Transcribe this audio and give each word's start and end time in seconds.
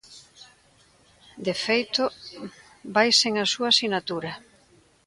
De 1.45 1.53
feito, 1.65 2.03
vai 2.95 3.09
sen 3.19 3.33
a 3.43 3.45
súa 3.53 3.71
sinatura. 3.79 4.33